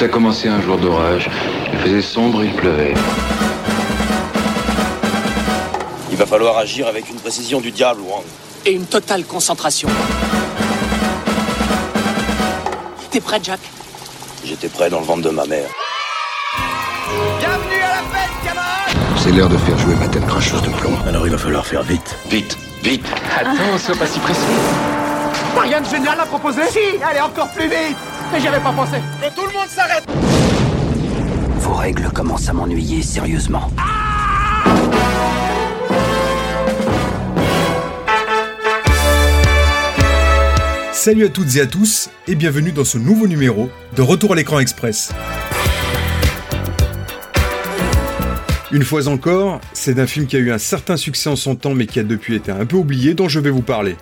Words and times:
Tout 0.00 0.06
a 0.06 0.08
commencé 0.08 0.48
un 0.48 0.62
jour 0.62 0.78
d'orage. 0.78 1.28
Il 1.74 1.78
faisait 1.80 2.00
sombre 2.00 2.42
et 2.42 2.46
il 2.46 2.54
pleuvait. 2.54 2.94
Il 6.10 6.16
va 6.16 6.24
falloir 6.24 6.56
agir 6.56 6.86
avec 6.86 7.10
une 7.10 7.16
précision 7.16 7.60
du 7.60 7.70
diable, 7.70 8.00
Wang. 8.08 8.24
Et 8.64 8.72
une 8.72 8.86
totale 8.86 9.24
concentration. 9.24 9.90
T'es 13.10 13.20
prêt, 13.20 13.40
Jack? 13.42 13.60
J'étais 14.42 14.68
prêt 14.68 14.88
dans 14.88 15.00
le 15.00 15.04
ventre 15.04 15.20
de 15.20 15.28
ma 15.28 15.44
mère. 15.44 15.68
Bienvenue 17.38 17.82
à 17.82 17.88
la 17.88 18.18
fête, 18.18 18.30
camarades 18.42 19.18
C'est 19.18 19.32
l'heure 19.32 19.50
de 19.50 19.58
faire 19.58 19.76
jouer 19.76 19.96
ma 19.96 20.08
tête 20.08 20.26
cracheuse 20.26 20.62
de 20.62 20.70
plomb. 20.70 20.96
Alors 21.06 21.26
il 21.26 21.32
va 21.32 21.36
falloir 21.36 21.66
faire 21.66 21.82
vite. 21.82 22.16
Vite, 22.30 22.56
vite 22.82 23.04
Attends, 23.38 23.76
sois 23.76 23.96
pas 23.96 24.06
si 24.06 24.18
pressé. 24.20 24.46
T'as 25.54 25.60
rien 25.60 25.82
de 25.82 25.86
génial 25.86 26.18
à 26.18 26.24
proposer 26.24 26.62
Si 26.70 27.02
Allez, 27.04 27.20
encore 27.20 27.50
plus 27.50 27.68
vite 27.68 27.98
Mais 28.32 28.40
j'y 28.40 28.46
avais 28.48 28.60
pas 28.60 28.72
pensé 28.72 28.96
Que 29.20 29.34
tout 29.34 29.46
le 29.46 29.52
monde 29.52 29.68
s'arrête 29.68 30.04
Vos 31.58 31.74
règles 31.74 32.08
commencent 32.10 32.48
à 32.48 32.52
m'ennuyer 32.52 33.02
sérieusement. 33.02 33.70
Salut 40.92 41.24
à 41.24 41.28
toutes 41.28 41.56
et 41.56 41.60
à 41.60 41.66
tous 41.66 42.10
et 42.28 42.34
bienvenue 42.34 42.72
dans 42.72 42.84
ce 42.84 42.98
nouveau 42.98 43.26
numéro 43.26 43.70
de 43.96 44.02
Retour 44.02 44.32
à 44.32 44.36
l'écran 44.36 44.60
express. 44.60 45.12
Une 48.70 48.84
fois 48.84 49.08
encore, 49.08 49.60
c'est 49.72 49.94
d'un 49.94 50.06
film 50.06 50.26
qui 50.26 50.36
a 50.36 50.38
eu 50.38 50.52
un 50.52 50.58
certain 50.58 50.96
succès 50.96 51.28
en 51.28 51.36
son 51.36 51.56
temps 51.56 51.74
mais 51.74 51.86
qui 51.86 51.98
a 51.98 52.04
depuis 52.04 52.36
été 52.36 52.52
un 52.52 52.64
peu 52.64 52.76
oublié 52.76 53.14
dont 53.14 53.28
je 53.28 53.40
vais 53.40 53.50
vous 53.50 53.62
parler. 53.62 53.96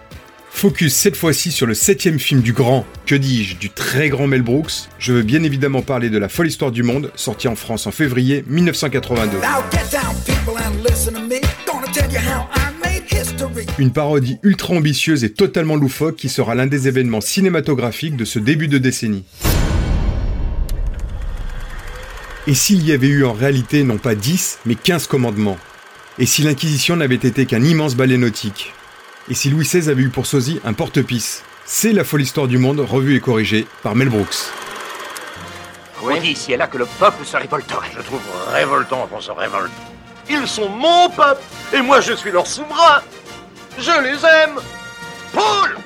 Focus 0.51 0.95
cette 0.95 1.17
fois-ci 1.17 1.53
sur 1.53 1.67
le 1.67 1.75
septième 1.75 2.19
film 2.19 2.41
du 2.41 2.53
grand, 2.53 2.85
que 3.07 3.15
dis-je, 3.15 3.57
du 3.57 3.71
très 3.71 4.09
grand 4.09 4.27
Mel 4.27 4.43
Brooks. 4.43 4.89
Je 4.99 5.13
veux 5.13 5.23
bien 5.23 5.43
évidemment 5.45 5.83
parler 5.83 6.11
de 6.11 6.19
La 6.19 6.29
folle 6.29 6.49
histoire 6.49 6.73
du 6.73 6.83
monde, 6.83 7.13
sorti 7.15 7.47
en 7.47 7.55
France 7.55 7.87
en 7.87 7.93
février 7.93 8.45
1982. 8.49 9.37
Now 9.37 9.63
get 9.71 9.79
down, 9.93 10.17
people, 10.27 10.61
and 10.61 10.83
listen 10.89 11.15
to 11.15 11.21
me. 11.21 11.41
Gonna 11.65 11.87
tell 11.93 12.11
you 12.11 12.19
how 12.19 12.49
I 12.57 12.73
made 12.83 13.05
history. 13.09 13.67
Une 13.79 13.93
parodie 13.93 14.39
ultra 14.43 14.75
ambitieuse 14.75 15.23
et 15.23 15.31
totalement 15.31 15.77
loufoque 15.77 16.17
qui 16.17 16.29
sera 16.29 16.57
l'un 16.57 16.67
des 16.67 16.89
événements 16.89 17.21
cinématographiques 17.21 18.17
de 18.17 18.25
ce 18.25 18.41
début 18.41 18.67
de 18.67 18.79
décennie. 18.79 19.25
Et 22.49 22.55
s'il 22.55 22.85
y 22.85 22.93
avait 22.93 23.09
eu 23.09 23.25
en 23.25 23.33
réalité 23.33 23.85
non 23.85 23.99
pas 23.99 24.15
10, 24.17 24.61
mais 24.67 24.75
15 24.75 25.07
commandements? 25.07 25.59
Et 26.19 26.27
si 26.27 26.43
l'Inquisition 26.43 26.97
n'avait 26.97 27.15
été 27.15 27.47
qu'un 27.47 27.63
immense 27.63 27.95
balai 27.95 28.17
nautique? 28.17 28.73
Et 29.31 29.35
si 29.35 29.51
Louis 29.51 29.65
XVI 29.65 29.91
avait 29.91 30.03
eu 30.03 30.09
pour 30.09 30.25
sosie 30.25 30.59
un 30.65 30.73
porte-pisse 30.73 31.43
C'est 31.67 31.93
la 31.93 32.03
folle 32.03 32.23
histoire 32.23 32.49
du 32.49 32.57
monde 32.57 32.81
revue 32.81 33.15
et 33.15 33.21
corrigée 33.21 33.67
par 33.83 33.95
Mel 33.95 34.09
Brooks. 34.09 34.37
On 36.03 36.19
dit 36.19 36.31
ici 36.31 36.53
et 36.53 36.57
là 36.57 36.67
que 36.67 36.79
le 36.79 36.87
peuple 36.99 37.27
se 37.27 37.37
révolterait. 37.37 37.91
Je 37.95 38.01
trouve 38.01 38.21
révoltant 38.51 39.07
qu'on 39.07 39.21
se 39.21 39.31
révolte. 39.31 39.73
Ils 40.31 40.47
sont 40.47 40.71
mon 40.71 41.11
peuple 41.11 41.43
et 41.75 41.83
moi 41.83 42.01
je 42.01 42.15
suis 42.15 42.31
leur 42.31 42.47
souverain. 42.47 43.03
Je 43.79 44.03
les 44.03 44.17
aime. 44.25 44.59
Paul 45.35 45.77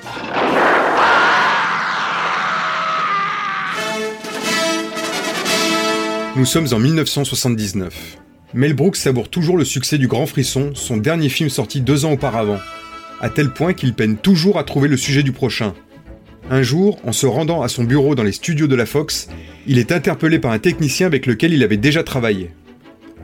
Nous 6.37 6.47
sommes 6.47 6.69
en 6.73 6.79
1979. 6.79 7.93
Mel 8.55 8.75
Brooks 8.75 8.97
savoure 8.97 9.29
toujours 9.29 9.57
le 9.57 9.65
succès 9.65 9.99
du 9.99 10.07
Grand 10.07 10.27
Frisson, 10.27 10.73
son 10.75 10.97
dernier 10.97 11.29
film 11.29 11.49
sorti 11.49 11.81
deux 11.81 12.05
ans 12.05 12.13
auparavant, 12.13 12.59
à 13.23 13.31
tel 13.31 13.51
point 13.51 13.73
qu'il 13.73 13.95
peine 13.95 14.17
toujours 14.17 14.59
à 14.59 14.65
trouver 14.65 14.89
le 14.89 14.99
sujet 14.99 15.23
du 15.23 15.33
prochain. 15.33 15.73
Un 16.51 16.63
jour, 16.63 17.01
en 17.05 17.13
se 17.13 17.25
rendant 17.25 17.63
à 17.63 17.69
son 17.69 17.85
bureau 17.85 18.15
dans 18.15 18.25
les 18.25 18.33
studios 18.33 18.67
de 18.67 18.75
la 18.75 18.85
Fox, 18.85 19.29
il 19.67 19.79
est 19.79 19.93
interpellé 19.93 20.39
par 20.39 20.51
un 20.51 20.59
technicien 20.59 21.07
avec 21.07 21.25
lequel 21.25 21.55
il 21.55 21.63
avait 21.63 21.77
déjà 21.77 22.03
travaillé. 22.03 22.51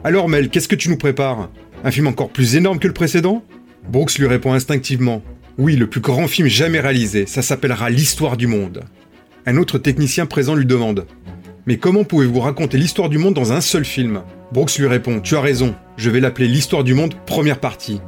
Alors 0.04 0.28
Mel, 0.28 0.48
qu'est-ce 0.48 0.68
que 0.68 0.76
tu 0.76 0.88
nous 0.88 0.96
prépares? 0.96 1.50
Un 1.84 1.90
film 1.90 2.06
encore 2.06 2.30
plus 2.30 2.56
énorme 2.56 2.78
que 2.78 2.88
le 2.88 2.94
précédent? 2.94 3.44
Brooks 3.90 4.18
lui 4.18 4.26
répond 4.26 4.52
instinctivement 4.52 5.22
Oui, 5.58 5.76
le 5.76 5.88
plus 5.88 6.00
grand 6.00 6.28
film 6.28 6.48
jamais 6.48 6.80
réalisé, 6.80 7.26
ça 7.26 7.42
s'appellera 7.42 7.90
L'histoire 7.90 8.36
du 8.36 8.46
monde. 8.46 8.84
Un 9.46 9.56
autre 9.56 9.78
technicien 9.78 10.26
présent 10.26 10.54
lui 10.54 10.66
demande 10.66 11.06
mais 11.68 11.76
comment 11.76 12.02
pouvez-vous 12.02 12.40
raconter 12.40 12.78
l'histoire 12.78 13.10
du 13.10 13.18
monde 13.18 13.34
dans 13.34 13.52
un 13.52 13.60
seul 13.60 13.84
film? 13.84 14.22
Brooks 14.52 14.78
lui 14.78 14.86
répond 14.86 15.20
Tu 15.20 15.36
as 15.36 15.42
raison, 15.42 15.74
je 15.98 16.08
vais 16.08 16.18
l'appeler 16.18 16.48
L'histoire 16.48 16.82
du 16.82 16.94
monde, 16.94 17.12
première 17.26 17.60
partie. 17.60 18.00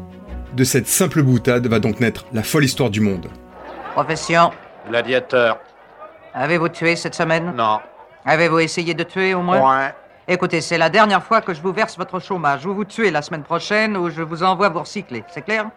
De 0.52 0.64
cette 0.64 0.88
simple 0.88 1.22
boutade 1.22 1.66
va 1.68 1.78
donc 1.78 2.00
naître 2.00 2.26
la 2.32 2.42
folle 2.42 2.64
histoire 2.64 2.90
du 2.90 3.00
monde. 3.00 3.28
Profession. 3.92 4.50
Gladiateur. 4.88 5.58
Avez-vous 6.34 6.68
tué 6.68 6.96
cette 6.96 7.14
semaine? 7.14 7.52
Non. 7.56 7.78
Avez-vous 8.24 8.58
essayé 8.58 8.94
de 8.94 9.04
tuer 9.04 9.34
au 9.34 9.42
moins? 9.42 9.60
Ouais. 9.60 9.94
Écoutez, 10.26 10.60
c'est 10.60 10.78
la 10.78 10.90
dernière 10.90 11.22
fois 11.22 11.40
que 11.40 11.54
je 11.54 11.60
vous 11.60 11.72
verse 11.72 11.96
votre 11.96 12.20
chômage. 12.20 12.64
Vous 12.64 12.74
vous 12.74 12.84
tuez 12.84 13.10
la 13.10 13.22
semaine 13.22 13.42
prochaine 13.42 13.96
ou 13.96 14.10
je 14.10 14.22
vous 14.22 14.42
envoie 14.42 14.68
vous 14.68 14.80
recycler. 14.80 15.24
C'est 15.32 15.42
clair? 15.42 15.70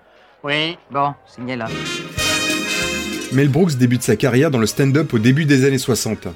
Oui. 0.44 0.78
Bon, 0.90 1.14
signez 1.26 1.56
là. 1.56 1.68
Mel 3.32 3.50
Brooks 3.50 3.76
débute 3.76 4.04
sa 4.04 4.16
carrière 4.16 4.52
dans 4.52 4.60
le 4.60 4.68
stand-up 4.68 5.14
au 5.14 5.20
début 5.20 5.46
des 5.46 5.66
années 5.66 5.78
60. 5.78 6.28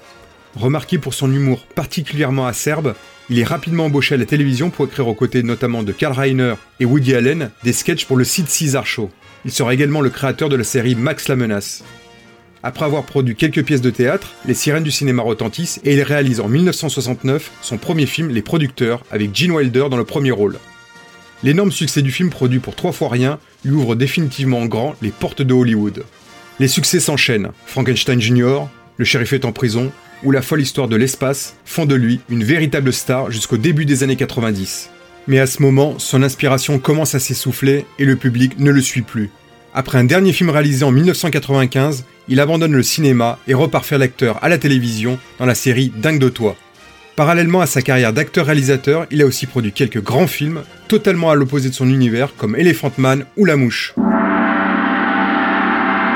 Remarqué 0.55 0.97
pour 0.97 1.13
son 1.13 1.31
humour 1.31 1.59
particulièrement 1.75 2.47
acerbe, 2.47 2.95
il 3.29 3.39
est 3.39 3.43
rapidement 3.43 3.85
embauché 3.85 4.15
à 4.15 4.17
la 4.17 4.25
télévision 4.25 4.69
pour 4.69 4.85
écrire 4.85 5.07
aux 5.07 5.13
côtés 5.13 5.43
notamment 5.43 5.83
de 5.83 5.91
Karl 5.91 6.17
Reiner 6.17 6.53
et 6.79 6.85
Woody 6.85 7.13
Allen 7.13 7.51
des 7.63 7.73
sketchs 7.73 8.05
pour 8.05 8.17
le 8.17 8.23
site 8.23 8.47
César 8.47 8.85
Show. 8.85 9.09
Il 9.43 9.51
sera 9.51 9.73
également 9.73 10.01
le 10.01 10.09
créateur 10.09 10.49
de 10.49 10.55
la 10.55 10.63
série 10.63 10.95
Max 10.95 11.27
la 11.27 11.35
menace. 11.35 11.83
Après 12.63 12.85
avoir 12.85 13.03
produit 13.03 13.35
quelques 13.35 13.63
pièces 13.63 13.81
de 13.81 13.89
théâtre, 13.89 14.33
les 14.45 14.53
sirènes 14.53 14.83
du 14.83 14.91
cinéma 14.91 15.23
retentissent 15.23 15.79
et 15.83 15.93
il 15.93 16.01
réalise 16.01 16.39
en 16.39 16.47
1969 16.47 17.51
son 17.61 17.77
premier 17.77 18.05
film 18.05 18.29
Les 18.29 18.41
Producteurs 18.41 19.03
avec 19.11 19.35
Gene 19.35 19.51
Wilder 19.51 19.87
dans 19.89 19.97
le 19.97 20.05
premier 20.05 20.31
rôle. 20.31 20.57
L'énorme 21.43 21.71
succès 21.71 22.01
du 22.01 22.11
film 22.11 22.29
produit 22.29 22.59
pour 22.59 22.75
trois 22.75 22.91
fois 22.91 23.09
rien 23.09 23.39
lui 23.63 23.73
ouvre 23.73 23.95
définitivement 23.95 24.59
en 24.59 24.65
grand 24.65 24.95
les 25.01 25.11
portes 25.11 25.41
de 25.41 25.53
Hollywood. 25.53 26.03
Les 26.59 26.67
succès 26.67 26.99
s'enchaînent, 26.99 27.51
Frankenstein 27.65 28.19
Jr., 28.19 28.61
Le 28.97 29.05
shérif 29.05 29.33
est 29.33 29.45
en 29.45 29.51
prison, 29.51 29.91
ou 30.27 30.31
La 30.31 30.41
folle 30.41 30.59
histoire 30.59 30.89
de 30.89 30.97
l'espace 30.97 31.55
font 31.63 31.85
de 31.85 31.95
lui 31.95 32.19
une 32.29 32.43
véritable 32.43 32.91
star 32.91 33.31
jusqu'au 33.31 33.55
début 33.55 33.85
des 33.85 34.03
années 34.03 34.17
90. 34.17 34.89
Mais 35.27 35.39
à 35.39 35.47
ce 35.47 35.61
moment, 35.61 35.99
son 35.99 36.21
inspiration 36.21 36.79
commence 36.79 37.15
à 37.15 37.19
s'essouffler 37.19 37.85
et 37.97 38.03
le 38.03 38.17
public 38.17 38.59
ne 38.59 38.71
le 38.71 38.81
suit 38.81 39.03
plus. 39.03 39.29
Après 39.73 39.97
un 39.97 40.03
dernier 40.03 40.33
film 40.33 40.49
réalisé 40.49 40.83
en 40.83 40.91
1995, 40.91 42.03
il 42.27 42.41
abandonne 42.41 42.73
le 42.73 42.83
cinéma 42.83 43.39
et 43.47 43.53
repart 43.53 43.85
faire 43.85 43.99
l'acteur 43.99 44.43
à 44.43 44.49
la 44.49 44.57
télévision 44.57 45.17
dans 45.39 45.45
la 45.45 45.55
série 45.55 45.93
Dingue 45.95 46.19
de 46.19 46.27
toi. 46.27 46.57
Parallèlement 47.15 47.61
à 47.61 47.65
sa 47.65 47.81
carrière 47.81 48.11
d'acteur-réalisateur, 48.11 49.05
il 49.11 49.21
a 49.21 49.25
aussi 49.25 49.45
produit 49.45 49.71
quelques 49.71 50.03
grands 50.03 50.27
films, 50.27 50.63
totalement 50.89 51.31
à 51.31 51.35
l'opposé 51.35 51.69
de 51.69 51.73
son 51.73 51.87
univers, 51.87 52.35
comme 52.35 52.57
Elephant 52.57 52.91
Man 52.97 53.23
ou 53.37 53.45
La 53.45 53.55
Mouche. 53.55 53.93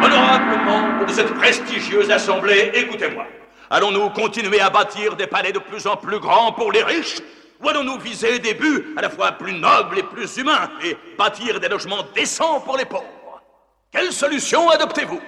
Honorable 0.03 0.65
membre 0.65 1.05
de 1.07 1.13
cette 1.13 1.33
prestigieuse 1.35 2.11
assemblée, 2.11 2.71
écoutez-moi. 2.73 3.25
Allons-nous 3.73 4.09
continuer 4.09 4.59
à 4.59 4.69
bâtir 4.69 5.15
des 5.15 5.27
palais 5.27 5.53
de 5.53 5.59
plus 5.59 5.87
en 5.87 5.95
plus 5.95 6.19
grands 6.19 6.51
pour 6.51 6.73
les 6.73 6.83
riches? 6.83 7.19
Ou 7.63 7.69
allons-nous 7.69 7.99
viser 7.99 8.37
des 8.39 8.53
buts 8.53 8.87
à 8.97 9.01
la 9.01 9.09
fois 9.09 9.31
plus 9.31 9.53
nobles 9.53 9.97
et 9.97 10.03
plus 10.03 10.35
humains 10.35 10.69
et 10.83 10.97
bâtir 11.17 11.57
des 11.57 11.69
logements 11.69 12.03
décents 12.13 12.59
pour 12.59 12.75
les 12.77 12.83
pauvres? 12.83 13.05
Quelle 13.89 14.11
solution 14.11 14.69
adoptez-vous? 14.69 15.21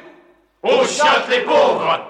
Au 0.62 0.86
chien 0.86 1.06
les 1.30 1.40
pauvres 1.40 2.02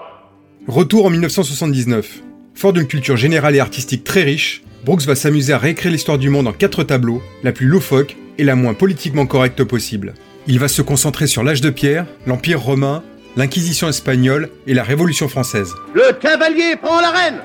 Retour 0.66 1.06
en 1.06 1.10
1979. 1.10 2.18
Fort 2.56 2.72
d'une 2.72 2.88
culture 2.88 3.16
générale 3.16 3.54
et 3.54 3.60
artistique 3.60 4.02
très 4.02 4.24
riche, 4.24 4.64
Brooks 4.84 5.02
va 5.02 5.14
s'amuser 5.14 5.52
à 5.52 5.58
réécrire 5.58 5.92
l'histoire 5.92 6.18
du 6.18 6.30
monde 6.30 6.48
en 6.48 6.52
quatre 6.52 6.82
tableaux, 6.82 7.22
la 7.44 7.52
plus 7.52 7.66
loufoque 7.66 8.16
et 8.38 8.44
la 8.44 8.56
moins 8.56 8.74
politiquement 8.74 9.26
correcte 9.26 9.62
possible. 9.62 10.14
Il 10.48 10.58
va 10.58 10.66
se 10.66 10.82
concentrer 10.82 11.28
sur 11.28 11.44
l'âge 11.44 11.60
de 11.60 11.70
pierre, 11.70 12.06
l'Empire 12.26 12.60
romain, 12.60 13.04
l'Inquisition 13.36 13.88
espagnole 13.88 14.50
et 14.66 14.74
la 14.74 14.82
Révolution 14.82 15.28
française. 15.28 15.74
Le 15.94 16.12
cavalier 16.12 16.76
prend 16.76 17.00
la 17.00 17.10
reine. 17.10 17.40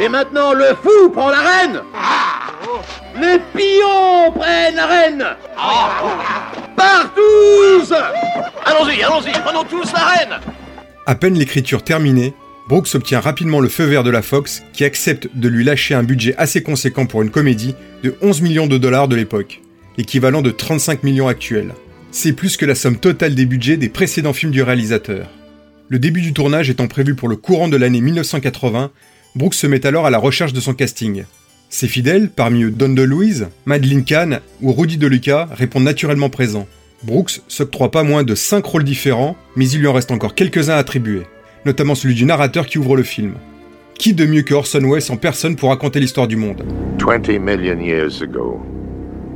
Et 0.00 0.08
maintenant 0.08 0.52
le 0.52 0.74
fou 0.82 1.10
prend 1.10 1.30
la 1.30 1.40
reine. 1.40 1.80
Les 3.20 3.38
pions 3.54 4.32
prennent 4.34 4.74
la 4.76 4.86
reine. 4.86 5.24
Partout 6.76 7.20
Allons-y, 8.64 9.02
allons-y, 9.02 9.32
prenons 9.44 9.64
tous 9.64 9.92
la 9.92 10.04
reine. 10.04 10.40
À 11.06 11.14
peine 11.14 11.34
l'écriture 11.34 11.84
terminée, 11.84 12.34
Brooks 12.68 12.94
obtient 12.94 13.20
rapidement 13.20 13.60
le 13.60 13.68
feu 13.68 13.84
vert 13.84 14.02
de 14.04 14.10
la 14.10 14.22
Fox 14.22 14.62
qui 14.72 14.84
accepte 14.84 15.28
de 15.34 15.48
lui 15.48 15.64
lâcher 15.64 15.94
un 15.94 16.02
budget 16.02 16.34
assez 16.38 16.62
conséquent 16.62 17.04
pour 17.06 17.22
une 17.22 17.30
comédie 17.30 17.74
de 18.02 18.16
11 18.22 18.40
millions 18.40 18.66
de 18.66 18.78
dollars 18.78 19.06
de 19.06 19.16
l'époque, 19.16 19.60
équivalent 19.98 20.40
de 20.40 20.50
35 20.50 21.02
millions 21.02 21.28
actuels. 21.28 21.74
C'est 22.16 22.32
plus 22.32 22.56
que 22.56 22.64
la 22.64 22.76
somme 22.76 22.96
totale 22.96 23.34
des 23.34 23.44
budgets 23.44 23.76
des 23.76 23.88
précédents 23.88 24.32
films 24.32 24.52
du 24.52 24.62
réalisateur. 24.62 25.28
Le 25.88 25.98
début 25.98 26.20
du 26.20 26.32
tournage 26.32 26.70
étant 26.70 26.86
prévu 26.86 27.16
pour 27.16 27.28
le 27.28 27.34
courant 27.34 27.66
de 27.66 27.76
l'année 27.76 28.00
1980, 28.00 28.92
Brooks 29.34 29.54
se 29.54 29.66
met 29.66 29.84
alors 29.84 30.06
à 30.06 30.10
la 30.10 30.18
recherche 30.18 30.52
de 30.52 30.60
son 30.60 30.74
casting. 30.74 31.24
Ses 31.70 31.88
fidèles, 31.88 32.30
parmi 32.30 32.62
eux 32.62 32.70
Don 32.70 32.90
DeLuise, 32.90 33.48
Madeleine 33.66 34.04
Kahn 34.04 34.38
ou 34.62 34.72
Rudy 34.72 34.96
DeLuca, 34.96 35.48
répondent 35.50 35.82
naturellement 35.82 36.30
présents. 36.30 36.68
Brooks 37.02 37.40
s'octroie 37.48 37.90
pas 37.90 38.04
moins 38.04 38.22
de 38.22 38.36
5 38.36 38.64
rôles 38.64 38.84
différents, 38.84 39.36
mais 39.56 39.68
il 39.68 39.80
lui 39.80 39.88
en 39.88 39.92
reste 39.92 40.12
encore 40.12 40.36
quelques-uns 40.36 40.74
à 40.74 40.78
attribuer, 40.78 41.22
notamment 41.66 41.96
celui 41.96 42.14
du 42.14 42.26
narrateur 42.26 42.66
qui 42.66 42.78
ouvre 42.78 42.96
le 42.96 43.02
film. 43.02 43.34
Qui 43.98 44.14
de 44.14 44.24
mieux 44.24 44.42
que 44.42 44.54
Orson 44.54 44.88
Welles 44.88 45.10
en 45.10 45.16
personne 45.16 45.56
pour 45.56 45.70
raconter 45.70 45.98
l'histoire 45.98 46.28
du 46.28 46.36
monde? 46.36 46.64
20 47.04 47.40
million 47.40 47.80
years 47.80 48.22
ago, 48.22 48.60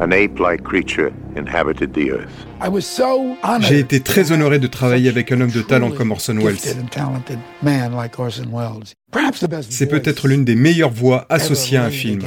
an 0.00 0.12
ape-like 0.12 0.62
creature 0.62 1.10
inhabited 1.38 1.92
the 1.92 2.10
earth. 2.10 2.28
I 2.62 2.68
was 2.68 2.82
so 2.82 3.36
honored 3.42 3.62
J'ai 3.68 3.78
été 3.78 4.00
très 4.00 4.32
honoré 4.32 4.58
de 4.58 4.66
travailler 4.66 5.08
avec 5.08 5.32
un 5.32 5.40
homme 5.40 5.50
de 5.50 5.62
talent 5.62 5.90
comme 5.90 6.10
Orson 6.10 6.36
Welles. 6.36 6.56
gifted 6.56 6.78
and 6.82 6.88
talented 6.90 7.38
man 7.62 7.92
like 7.96 8.18
Orson 8.18 8.48
Welles. 8.52 8.92
Perhaps 9.12 9.40
the 9.40 9.48
best 9.48 9.72
C'est 9.72 9.86
peut-être 9.86 10.28
l'une 10.28 10.44
des 10.44 10.54
meilleures 10.56 10.90
voix 10.90 11.24
associées 11.30 11.78
à 11.78 11.84
un 11.84 11.90
film. 11.90 12.20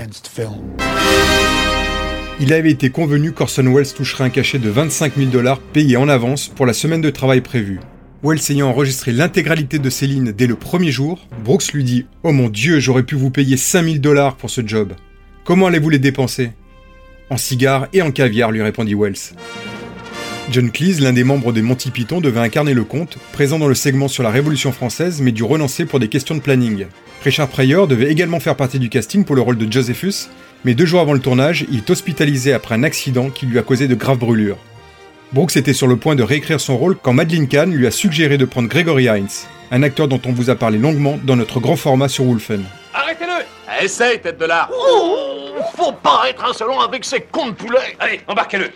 Il 2.40 2.54
avait 2.54 2.72
été 2.72 2.90
convenu 2.90 3.34
qu'Orson 3.34 3.72
Welles 3.72 3.94
toucherait 3.94 4.24
un 4.24 4.30
cachet 4.30 4.58
de 4.58 4.70
25 4.70 5.16
000 5.16 5.30
dollars 5.30 5.60
payé 5.60 5.96
en 5.98 6.10
avance 6.10 6.48
pour 6.48 6.66
la 6.66 6.74
semaine 6.74 7.02
de 7.02 7.10
travail 7.12 7.42
prévue. 7.42 7.80
Wells 8.24 8.40
ayant 8.52 8.70
enregistré 8.70 9.12
l'intégralité 9.12 9.80
de 9.80 9.90
ses 9.90 10.06
lignes 10.08 10.32
dès 10.32 10.46
le 10.48 10.56
premier 10.56 10.92
jour, 10.92 11.28
Brooks 11.44 11.74
lui 11.74 11.84
dit 11.84 12.06
Oh 12.24 12.32
mon 12.32 12.50
dieu, 12.50 12.80
j'aurais 12.80 13.04
pu 13.04 13.16
vous 13.16 13.32
payer 13.32 13.58
5000 13.58 14.00
dollars 14.00 14.36
pour 14.36 14.50
ce 14.52 14.62
job. 14.66 14.94
Comment 15.44 15.68
allez-vous 15.68 15.90
les 15.90 15.98
dépenser? 16.00 16.52
En 17.32 17.38
cigares 17.38 17.88
et 17.94 18.02
en 18.02 18.12
caviar, 18.12 18.52
lui 18.52 18.62
répondit 18.62 18.94
Wells. 18.94 19.32
John 20.52 20.70
Cleese, 20.70 21.00
l'un 21.00 21.14
des 21.14 21.24
membres 21.24 21.54
des 21.54 21.62
Monty 21.62 21.90
Python, 21.90 22.20
devait 22.20 22.42
incarner 22.42 22.74
le 22.74 22.84
comte, 22.84 23.18
présent 23.32 23.58
dans 23.58 23.70
le 23.70 23.74
segment 23.74 24.10
sur 24.10 24.22
la 24.22 24.32
Révolution 24.32 24.74
française, 24.74 25.22
mais 25.22 25.32
dû 25.32 25.44
renoncer 25.44 25.86
pour 25.86 26.02
des 26.02 26.10
questions 26.10 26.36
de 26.36 26.42
planning. 26.42 26.88
Richard 27.24 27.48
Pryor 27.48 27.88
devait 27.88 28.12
également 28.12 28.42
faire 28.42 28.58
partie 28.58 28.80
du 28.80 28.90
casting 28.90 29.24
pour 29.24 29.38
le 29.38 29.42
rôle 29.42 29.58
de 29.58 29.72
Josephus, 29.72 30.28
mais 30.66 30.74
deux 30.74 30.86
jours 30.86 31.00
avant 31.00 31.14
le 31.14 31.22
tournage, 31.22 31.66
il 31.72 31.78
est 31.78 31.90
hospitalisé 31.90 32.52
après 32.52 32.76
un 32.76 32.84
accident 32.84 33.30
qui 33.30 33.46
lui 33.46 33.58
a 33.60 33.64
causé 33.64 33.88
de 33.88 33.96
graves 33.96 34.20
brûlures. 34.20 34.58
Brooks 35.32 35.56
était 35.56 35.72
sur 35.72 35.88
le 35.88 35.96
point 35.96 36.16
de 36.16 36.24
réécrire 36.24 36.60
son 36.60 36.78
rôle 36.78 36.98
quand 37.02 37.14
Madeleine 37.14 37.48
Kahn 37.48 37.74
lui 37.74 37.88
a 37.88 37.92
suggéré 37.92 38.38
de 38.38 38.44
prendre 38.44 38.68
Gregory 38.68 39.06
Hines, 39.06 39.48
un 39.72 39.84
acteur 39.84 40.10
dont 40.10 40.20
on 40.26 40.34
vous 40.34 40.50
a 40.50 40.56
parlé 40.56 40.78
longuement 40.78 41.18
dans 41.24 41.38
notre 41.38 41.62
grand 41.62 41.78
format 41.78 42.10
sur 42.10 42.26
Wolfen. 42.26 42.66
Arrêtez-le 42.94 43.86
Essaye, 43.86 44.20
tête 44.20 44.38
de 44.38 44.46
lard 44.46 44.70
Faut 45.76 45.92
pas 45.92 46.24
être 46.30 46.44
insolent 46.44 46.80
avec 46.80 47.06
ces 47.06 47.22
cons 47.22 47.48
de 47.48 47.54
poulet 47.54 47.96
Allez, 48.00 48.22
embarquez-le 48.28 48.70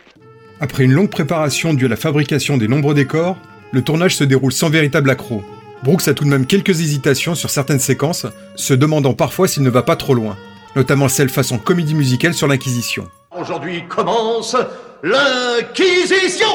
Après 0.60 0.84
une 0.84 0.94
longue 0.94 1.10
préparation 1.10 1.74
due 1.74 1.86
à 1.86 1.90
la 1.90 1.96
fabrication 1.96 2.58
des 2.58 2.68
nombreux 2.68 2.94
décors, 2.94 3.38
le 3.72 3.82
tournage 3.82 4.16
se 4.16 4.24
déroule 4.24 4.54
sans 4.54 4.70
véritable 4.70 5.10
accroc. 5.10 5.44
Brooks 5.84 6.08
a 6.08 6.14
tout 6.14 6.24
de 6.24 6.30
même 6.30 6.46
quelques 6.46 6.82
hésitations 6.82 7.36
sur 7.36 7.50
certaines 7.50 7.80
séquences, 7.80 8.26
se 8.56 8.74
demandant 8.74 9.14
parfois 9.14 9.48
s'il 9.48 9.64
ne 9.64 9.70
va 9.70 9.84
pas 9.84 9.96
trop 9.96 10.14
loin, 10.14 10.38
notamment 10.76 11.10
celle 11.10 11.30
façon 11.30 11.58
comédie 11.58 11.96
musicale 11.96 12.34
sur 12.34 12.48
l'Inquisition. 12.48 13.08
Aujourd'hui 13.40 13.84
commence 13.88 14.56
l'Inquisition 15.04 16.48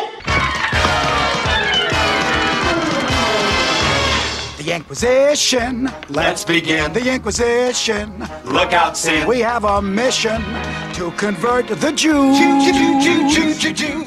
The 4.61 4.77
Inquisition. 4.77 5.89
Let's 6.11 6.45
begin. 6.45 6.93
The 6.93 7.15
Inquisition. 7.15 8.11
Look 8.45 8.75
out, 8.75 8.95
Sid 8.95 9.27
We 9.27 9.41
have 9.43 9.65
a 9.65 9.81
mission 9.81 10.43
to 10.95 11.11
convert 11.13 11.67
the 11.69 11.97
Jews. 11.97 12.37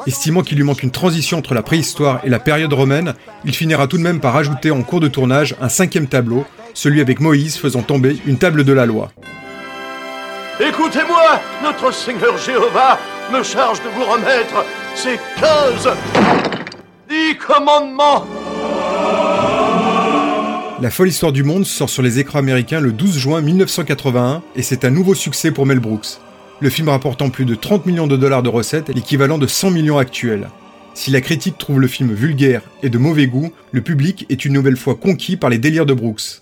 Estimant 0.05 0.43
qu'il 0.43 0.57
lui 0.57 0.63
manque 0.63 0.83
une 0.83 0.91
transition 0.91 1.39
entre 1.39 1.55
la 1.55 1.63
préhistoire 1.63 2.19
et 2.23 2.29
la 2.29 2.37
période 2.37 2.71
romaine, 2.71 3.15
il 3.45 3.55
finira 3.55 3.87
tout 3.87 3.97
de 3.97 4.03
même 4.03 4.19
par 4.19 4.35
ajouter 4.35 4.69
en 4.69 4.83
cours 4.83 4.99
de 4.99 5.07
tournage 5.07 5.55
un 5.59 5.69
cinquième 5.69 6.05
tableau, 6.05 6.45
celui 6.75 7.01
avec 7.01 7.19
Moïse 7.19 7.57
faisant 7.57 7.81
tomber 7.81 8.17
une 8.27 8.37
table 8.37 8.63
de 8.63 8.73
la 8.73 8.85
loi. 8.85 9.11
Écoutez-moi, 10.59 11.41
notre 11.63 11.91
Seigneur 11.91 12.37
Jéhovah 12.37 12.99
me 13.31 13.41
charge 13.41 13.81
de 13.81 13.89
vous 13.89 14.03
remettre 14.05 14.63
ces 14.93 15.17
15 15.39 15.89
dix 17.09 17.37
commandements. 17.37 18.25
La 20.83 20.89
folle 20.89 21.07
histoire 21.07 21.31
du 21.31 21.43
monde 21.43 21.65
sort 21.65 21.89
sur 21.89 22.01
les 22.01 22.19
écrans 22.19 22.39
américains 22.39 22.81
le 22.81 22.91
12 22.91 23.17
juin 23.17 23.39
1981 23.39 24.43
et 24.57 24.61
c'est 24.61 24.83
un 24.83 24.89
nouveau 24.89 25.15
succès 25.15 25.49
pour 25.49 25.65
Mel 25.65 25.79
Brooks. 25.79 26.19
Le 26.59 26.69
film 26.69 26.89
rapportant 26.89 27.29
plus 27.29 27.45
de 27.45 27.55
30 27.55 27.85
millions 27.85 28.05
de 28.05 28.17
dollars 28.17 28.43
de 28.43 28.49
recettes, 28.49 28.89
l'équivalent 28.93 29.37
de 29.37 29.47
100 29.47 29.71
millions 29.71 29.97
actuels. 29.97 30.49
Si 30.93 31.09
la 31.09 31.21
critique 31.21 31.57
trouve 31.57 31.79
le 31.79 31.87
film 31.87 32.11
vulgaire 32.13 32.63
et 32.81 32.89
de 32.89 32.97
mauvais 32.97 33.27
goût, 33.27 33.53
le 33.71 33.79
public 33.79 34.25
est 34.29 34.43
une 34.43 34.51
nouvelle 34.51 34.75
fois 34.75 34.95
conquis 34.95 35.37
par 35.37 35.49
les 35.49 35.57
délires 35.57 35.85
de 35.85 35.93
Brooks. 35.93 36.41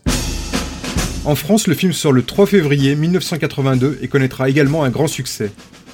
En 1.24 1.36
France, 1.36 1.68
le 1.68 1.76
film 1.76 1.94
sort 1.94 2.12
le 2.12 2.24
3 2.24 2.48
février 2.48 2.96
1982 2.96 4.00
et 4.02 4.08
connaîtra 4.08 4.50
également 4.50 4.84
un 4.84 4.90
grand 4.90 5.08
succès. 5.08 5.52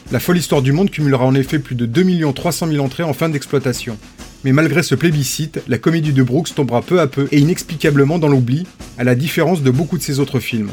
La 0.10 0.22
folle 0.22 0.38
histoire 0.38 0.62
du 0.62 0.72
monde 0.72 0.90
cumulera 0.90 1.26
en 1.26 1.36
effet 1.36 1.60
plus 1.60 1.76
de 1.76 1.86
2 1.86 2.32
300 2.32 2.68
000 2.68 2.82
entrées 2.82 3.04
en 3.04 3.12
fin 3.12 3.28
d'exploitation. 3.28 3.98
Mais 4.44 4.52
malgré 4.52 4.84
ce 4.84 4.96
plébiscite, 4.96 5.62
la 5.68 5.78
comédie 5.78 6.14
de 6.14 6.24
Brooks 6.24 6.54
tombera 6.54 6.82
peu 6.82 7.00
à 7.00 7.08
peu 7.08 7.28
et 7.32 7.40
inexplicablement 7.40 8.20
dans 8.20 8.28
l'oubli, 8.28 8.66
à 8.98 9.04
la 9.04 9.16
différence 9.16 9.62
de 9.62 9.72
beaucoup 9.72 9.98
de 9.98 10.04
ses 10.04 10.20
autres 10.20 10.40
films. 10.40 10.72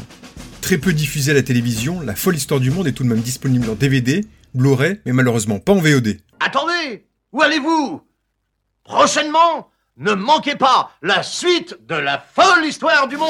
Très 0.61 0.77
peu 0.77 0.93
diffusée 0.93 1.31
à 1.31 1.35
la 1.35 1.43
télévision, 1.43 2.01
La 2.01 2.15
folle 2.15 2.35
histoire 2.35 2.59
du 2.59 2.71
monde 2.71 2.87
est 2.87 2.91
tout 2.91 3.03
de 3.03 3.09
même 3.09 3.19
disponible 3.19 3.69
en 3.69 3.75
DVD, 3.75 4.25
Blu-ray, 4.53 4.99
mais 5.05 5.13
malheureusement 5.13 5.59
pas 5.59 5.73
en 5.73 5.79
VOD. 5.79 6.17
Attendez, 6.39 7.05
où 7.31 7.41
allez-vous? 7.41 8.01
Prochainement, 8.83 9.69
ne 9.97 10.13
manquez 10.13 10.55
pas 10.55 10.91
la 11.01 11.23
suite 11.23 11.77
de 11.87 11.95
la 11.95 12.23
folle 12.33 12.65
histoire 12.65 13.07
du 13.07 13.17
monde. 13.17 13.29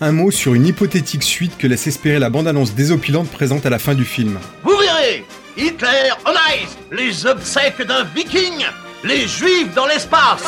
Un 0.00 0.12
mot 0.12 0.30
sur 0.30 0.54
une 0.54 0.66
hypothétique 0.66 1.22
suite 1.22 1.56
que 1.56 1.66
laisse 1.66 1.86
espérer 1.86 2.18
la 2.18 2.28
bande-annonce 2.28 2.74
désopilante 2.74 3.28
présente 3.30 3.64
à 3.64 3.70
la 3.70 3.78
fin 3.78 3.94
du 3.94 4.04
film. 4.04 4.38
Vous 4.62 4.76
verrez, 4.76 5.23
Hitler 5.56 6.10
on 6.26 6.32
ice, 6.32 6.76
les 6.90 7.26
obsèques 7.26 7.86
d'un 7.86 8.02
viking, 8.04 8.64
les 9.04 9.28
juifs 9.28 9.72
dans 9.74 9.86
l'espace. 9.86 10.42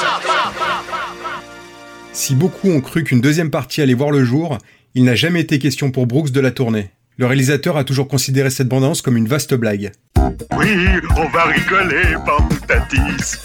Si 2.13 2.35
beaucoup 2.35 2.71
ont 2.71 2.81
cru 2.81 3.05
qu'une 3.05 3.21
deuxième 3.21 3.51
partie 3.51 3.83
allait 3.83 3.95
voir 3.95 4.11
le 4.11 4.25
jour, 4.25 4.59
il 4.95 5.05
n'a 5.05 5.15
jamais 5.15 5.41
été 5.41 5.61
question 5.61 5.93
pour 5.93 6.07
Brooks 6.07 6.31
de 6.31 6.41
la 6.41 6.51
tourner. 6.51 6.91
Le 7.19 7.27
réalisateur 7.27 7.77
a 7.77 7.85
toujours 7.85 8.09
considéré 8.09 8.51
cette 8.51 8.69
bande-annonce 8.69 9.01
comme 9.01 9.17
une 9.17 9.29
vaste 9.29 9.55
blague. 9.55 9.93
Oui, 10.59 10.77
on 11.17 11.29
va 11.29 11.45
rigoler, 11.45 12.17
Pamputatis. 12.27 13.37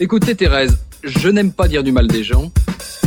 Écoutez 0.00 0.34
Thérèse, 0.34 0.76
je 1.04 1.28
n'aime 1.28 1.52
pas 1.52 1.68
dire 1.68 1.84
du 1.84 1.92
mal 1.92 2.08
des 2.08 2.24
gens, 2.24 2.50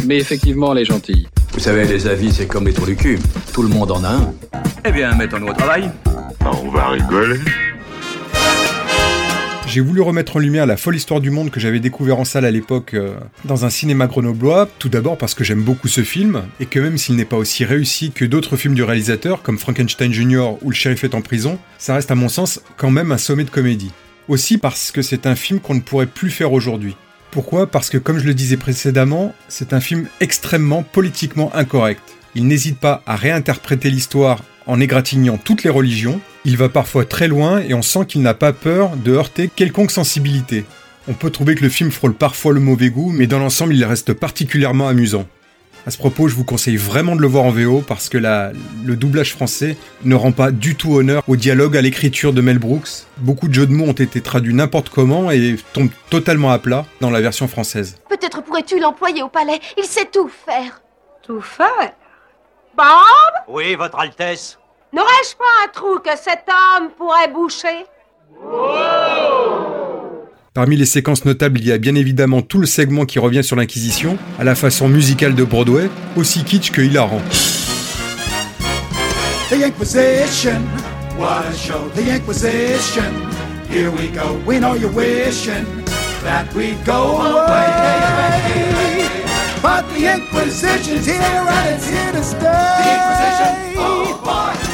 mais 0.06 0.18
effectivement 0.18 0.72
elle 0.72 0.84
est 0.84 0.86
gentille. 0.86 1.28
Vous 1.52 1.60
savez, 1.60 1.86
les 1.86 2.08
avis, 2.08 2.32
c'est 2.32 2.48
comme 2.48 2.66
les 2.66 2.74
trous 2.74 2.86
du 2.86 2.96
cul. 2.96 3.20
Tout 3.54 3.62
le 3.62 3.70
monde 3.70 3.92
en 3.92 4.04
a 4.06 4.10
un. 4.10 4.34
Eh 4.86 4.92
bien, 4.92 5.14
mettons-nous 5.16 5.48
au 5.48 5.54
travail. 5.54 5.92
Ah, 6.46 6.52
on 6.64 6.70
va 6.70 6.90
rigoler. 6.90 7.40
J'ai 9.74 9.82
voulu 9.82 10.02
remettre 10.02 10.36
en 10.36 10.40
lumière 10.40 10.68
la 10.68 10.78
folle 10.78 10.96
histoire 10.96 11.20
du 11.20 11.32
monde 11.32 11.50
que 11.50 11.60
j'avais 11.60 11.80
découvert 11.80 12.20
en 12.20 12.26
salle 12.26 12.46
à 12.46 12.52
l'époque 12.52 12.94
euh, 12.94 13.16
dans 13.44 13.66
un 13.66 13.72
cinéma 13.72 14.06
grenoblois, 14.06 14.70
tout 14.78 14.88
d'abord 14.88 15.18
parce 15.18 15.34
que 15.34 15.44
j'aime 15.44 15.64
beaucoup 15.64 15.88
ce 15.88 16.04
film, 16.04 16.44
et 16.60 16.68
que 16.68 16.80
même 16.80 17.00
s'il 17.00 17.16
n'est 17.16 17.26
pas 17.26 17.38
aussi 17.38 17.66
réussi 17.66 18.12
que 18.12 18.24
d'autres 18.24 18.56
films 18.56 18.76
du 18.76 18.84
réalisateur, 18.84 19.42
comme 19.42 19.58
Frankenstein 19.58 20.14
Jr. 20.14 20.58
ou 20.62 20.70
Le 20.70 20.76
shérif 20.76 21.04
est 21.04 21.16
en 21.16 21.24
prison, 21.24 21.58
ça 21.80 21.96
reste 21.96 22.12
à 22.12 22.16
mon 22.16 22.30
sens 22.30 22.62
quand 22.78 22.92
même 22.92 23.12
un 23.12 23.18
sommet 23.18 23.46
de 23.46 23.50
comédie. 23.50 23.92
Aussi 24.28 24.60
parce 24.60 24.92
que 24.92 25.02
c'est 25.02 25.26
un 25.26 25.34
film 25.34 25.60
qu'on 25.60 25.74
ne 25.74 25.82
pourrait 25.82 26.06
plus 26.06 26.30
faire 26.30 26.54
aujourd'hui. 26.54 26.96
Pourquoi? 27.32 27.66
Parce 27.66 27.90
que 27.90 27.98
comme 27.98 28.20
je 28.20 28.28
le 28.28 28.36
disais 28.36 28.58
précédemment, 28.58 29.34
c'est 29.48 29.74
un 29.74 29.82
film 29.82 30.06
extrêmement 30.20 30.84
politiquement 30.84 31.50
incorrect. 31.56 32.04
Il 32.36 32.46
n'hésite 32.46 32.78
pas 32.78 33.02
à 33.08 33.16
réinterpréter 33.16 33.90
l'histoire 33.90 34.44
en 34.68 34.80
égratignant 34.80 35.38
toutes 35.38 35.64
les 35.64 35.72
religions, 35.72 36.22
il 36.46 36.58
va 36.58 36.70
parfois 36.70 37.06
très 37.06 37.28
loin 37.28 37.60
et 37.60 37.74
on 37.74 37.82
sent 37.82 38.06
qu'il 38.08 38.22
n'a 38.22 38.34
pas 38.34 38.54
peur 38.54 38.96
de 38.98 39.14
heurter 39.14 39.50
quelconque 39.54 39.92
sensibilité. 39.92 40.66
On 41.08 41.14
peut 41.14 41.30
trouver 41.30 41.56
que 41.56 41.64
le 41.64 41.70
film 41.70 41.92
frôle 41.92 42.14
parfois 42.14 42.54
le 42.54 42.60
mauvais 42.60 42.90
goût, 42.90 43.12
mais 43.12 43.28
dans 43.28 43.40
l'ensemble 43.40 43.76
il 43.76 43.84
reste 43.86 44.14
particulièrement 44.14 44.88
amusant. 44.88 45.26
À 45.86 45.92
ce 45.92 45.98
propos, 45.98 46.30
je 46.30 46.36
vous 46.36 46.46
conseille 46.46 46.78
vraiment 46.78 47.14
de 47.14 47.20
le 47.22 47.28
voir 47.28 47.44
en 47.44 47.50
VO 47.52 47.82
parce 47.86 48.08
que 48.08 48.18
la- 48.18 48.54
le 48.86 48.96
doublage 48.96 49.34
français 49.34 49.76
ne 50.06 50.16
rend 50.16 50.32
pas 50.32 50.52
du 50.52 50.76
tout 50.76 50.94
honneur 50.96 51.24
au 51.28 51.36
dialogue, 51.36 51.76
à 51.76 51.82
l'écriture 51.82 52.32
de 52.32 52.40
Mel 52.40 52.58
Brooks. 52.58 52.88
Beaucoup 53.18 53.50
de 53.50 53.54
jeux 53.54 53.68
de 53.68 53.74
mots 53.74 53.88
ont 53.88 53.92
été 53.92 54.22
traduits 54.22 54.54
n'importe 54.54 54.88
comment 54.88 55.30
et 55.30 55.58
tombent 55.74 55.90
totalement 56.10 56.52
à 56.54 56.60
plat 56.60 56.86
dans 57.02 57.10
la 57.10 57.20
version 57.20 57.50
française. 57.50 57.98
Peut-être 58.10 58.42
pourrais-tu 58.44 58.80
l'employer 58.80 59.24
au 59.24 59.28
palais. 59.28 59.60
Il 59.78 59.84
sait 59.84 60.08
tout 60.10 60.30
faire. 60.46 60.82
Tout 61.22 61.42
faire? 61.42 61.92
Bob? 62.78 62.86
Oui, 63.50 63.76
Votre 63.76 64.00
Altesse. 64.00 64.58
N'aurais-je 64.94 65.36
pas 65.36 65.44
un 65.66 65.70
trou 65.70 65.98
que 65.98 66.16
cet 66.16 66.46
homme 66.48 66.90
pourrait 66.96 67.28
boucher? 67.28 67.88
Parmi 70.54 70.76
les 70.76 70.86
séquences 70.86 71.26
notables, 71.26 71.60
il 71.60 71.66
y 71.66 71.72
a 71.72 71.80
bien 71.80 71.96
évidemment 71.96 72.44
tout 72.44 72.60
le 72.60 72.68
segment 72.68 73.06
qui 73.06 73.18
revient 73.18 73.44
sur 73.44 73.56
l'Inquisition, 73.56 74.20
à 74.40 74.44
la 74.44 74.54
façon 74.54 74.88
musicale 74.88 75.34
de 75.34 75.44
Broadway, 75.44 75.90
aussi 76.16 76.44
kitsch 76.44 76.70
que 76.70 76.82
hilarant. 76.82 77.24
The 79.50 79.64
Inquisition. 79.66 80.62
What 81.18 81.48
a 81.48 81.54
show. 81.54 81.90
The 81.96 82.16
Inquisition. 82.18 83.14
Here 83.72 83.90
we 83.90 84.10
go. 84.10 84.38
We 84.46 84.60
know 84.60 84.76
you're 84.76 84.94
wishing 84.94 85.66
that 86.24 86.54
we'd 86.54 86.86
go 86.86 87.18
away. 87.18 89.10
But 89.64 89.86
the 89.96 90.06
Inquisition's 90.18 91.08
here 91.08 91.20
and 91.20 91.76
it's 91.76 91.90
here 91.90 92.12
to 92.12 92.24
stay. 92.24 92.40
The 92.40 92.94
Inquisition, 92.94 93.74
oh 93.78 94.22
boy. 94.24 94.73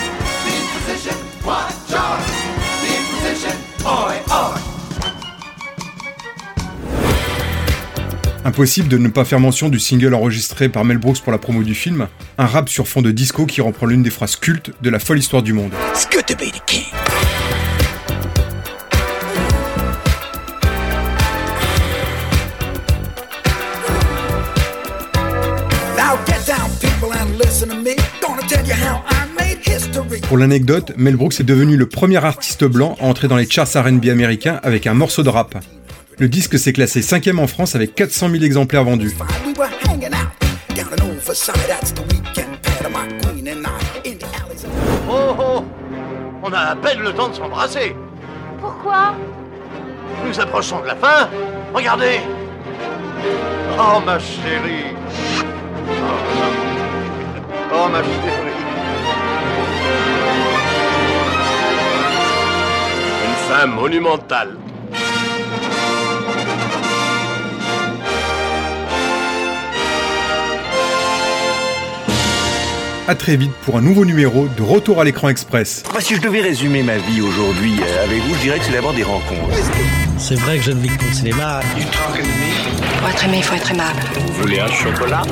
Impossible 8.49 8.87
de 8.87 8.97
ne 8.97 9.09
pas 9.09 9.25
faire 9.25 9.39
mention 9.39 9.69
du 9.69 9.79
single 9.79 10.15
enregistré 10.15 10.69
par 10.69 10.83
Mel 10.83 10.97
Brooks 10.97 11.21
pour 11.21 11.31
la 11.31 11.37
promo 11.37 11.61
du 11.61 11.75
film, 11.75 12.07
un 12.39 12.47
rap 12.47 12.67
sur 12.67 12.87
fond 12.87 13.03
de 13.03 13.11
disco 13.11 13.45
qui 13.45 13.61
reprend 13.61 13.85
l'une 13.85 14.01
des 14.01 14.09
phrases 14.09 14.37
cultes 14.37 14.71
de 14.81 14.89
la 14.89 14.97
folle 14.97 15.19
histoire 15.19 15.43
du 15.43 15.53
monde. 15.53 15.71
It's 15.93 16.09
good 16.11 16.25
to 16.25 16.33
be 16.33 16.51
the 16.51 16.59
king. 16.65 16.85
Pour 30.27 30.37
l'anecdote, 30.39 30.93
Mel 30.97 31.15
Brooks 31.15 31.39
est 31.39 31.43
devenu 31.43 31.77
le 31.77 31.87
premier 31.87 32.25
artiste 32.25 32.63
blanc 32.63 32.97
à 32.99 33.05
entrer 33.05 33.27
dans 33.27 33.37
les 33.37 33.47
charts 33.47 33.69
RB 33.75 34.07
américains 34.07 34.59
avec 34.63 34.87
un 34.87 34.95
morceau 34.95 35.21
de 35.21 35.29
rap. 35.29 35.55
Le 36.19 36.27
disque 36.27 36.59
s'est 36.59 36.73
classé 36.73 37.01
5 37.01 37.29
en 37.37 37.47
France 37.47 37.75
avec 37.75 37.95
400 37.95 38.29
000 38.29 38.43
exemplaires 38.43 38.83
vendus. 38.83 39.15
Alleys. 44.23 44.67
Oh 45.09 45.35
oh 45.39 45.65
On 46.43 46.51
a 46.51 46.59
à 46.59 46.75
peine 46.75 46.99
le 46.99 47.13
temps 47.13 47.29
de 47.29 47.35
s'embrasser. 47.35 47.95
Pourquoi 48.59 49.15
Nous 50.25 50.37
approchons 50.39 50.81
de 50.81 50.87
la 50.87 50.95
fin. 50.95 51.29
Regardez. 51.73 52.19
Oh 53.77 54.01
ma 54.05 54.19
chérie. 54.19 54.93
Oh, 55.87 57.75
oh 57.75 57.87
ma 57.89 58.03
chérie. 58.03 58.57
Une 63.25 63.35
fin 63.47 63.65
monumentale. 63.67 64.57
À 73.09 73.15
très 73.15 73.37
vite 73.37 73.51
pour 73.65 73.75
un 73.75 73.81
nouveau 73.81 74.05
numéro 74.05 74.47
de 74.55 74.61
Retour 74.61 75.01
à 75.01 75.03
l'écran 75.03 75.29
express. 75.29 75.81
Si 75.99 76.13
je 76.13 76.21
devais 76.21 76.41
résumer 76.41 76.83
ma 76.83 76.97
vie 76.97 77.21
aujourd'hui 77.21 77.73
euh, 77.81 78.03
avec 78.03 78.21
vous, 78.21 78.35
je 78.35 78.41
dirais 78.41 78.59
que 78.59 78.65
c'est 78.65 78.71
d'abord 78.71 78.93
des 78.93 79.01
rencontres. 79.01 79.49
C'est 80.19 80.35
vrai 80.35 80.59
que 80.59 80.63
je 80.63 80.69
ne 80.69 80.79
vis 80.79 80.89
que 80.89 80.97
pour 80.99 81.07
le 81.07 81.15
cinéma. 81.15 81.59
Pour 82.99 83.09
être 83.09 83.25
aimé, 83.25 83.37
il 83.37 83.43
faut 83.43 83.55
être 83.55 83.71
aimable. 83.71 83.99
Vous 84.27 84.41
voulez 84.43 84.59
un 84.59 84.67
chocolat? 84.67 85.23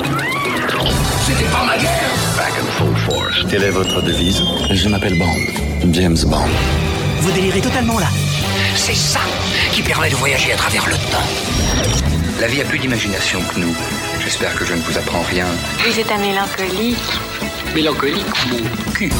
C'était 1.24 1.48
pas 1.52 1.64
ma 1.64 1.78
guerre. 1.78 2.10
Back 2.36 2.52
and 2.60 2.66
full 2.72 2.96
force. 2.96 3.46
Quelle 3.48 3.62
est 3.62 3.70
votre 3.70 4.02
devise? 4.02 4.42
Je 4.72 4.88
m'appelle 4.88 5.16
Bond. 5.16 5.92
James 5.92 6.18
Bond. 6.26 6.50
Vous 7.20 7.30
délirez 7.30 7.60
totalement 7.60 8.00
là. 8.00 8.08
C'est 8.74 8.96
ça 8.96 9.20
qui 9.70 9.82
permet 9.82 10.10
de 10.10 10.16
voyager 10.16 10.52
à 10.52 10.56
travers 10.56 10.84
le 10.84 10.94
temps. 11.12 11.28
La 12.40 12.48
vie 12.48 12.60
a 12.60 12.64
plus 12.64 12.80
d'imagination 12.80 13.38
que 13.54 13.60
nous. 13.60 13.76
J'espère 14.18 14.52
que 14.56 14.64
je 14.64 14.74
ne 14.74 14.80
vous 14.80 14.98
apprends 14.98 15.22
rien. 15.22 15.46
Vous 15.86 16.00
êtes 16.00 16.10
un 16.10 16.18
mélancolique. 16.18 16.98
Mélancolique, 17.74 18.46
mon 18.50 18.92
cul. 18.92 19.10